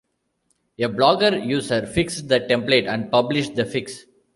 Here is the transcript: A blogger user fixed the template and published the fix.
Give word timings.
A 0.79 0.89
blogger 0.89 1.37
user 1.47 1.85
fixed 1.85 2.27
the 2.27 2.39
template 2.39 2.87
and 2.91 3.11
published 3.11 3.53
the 3.53 3.65
fix. 3.65 4.05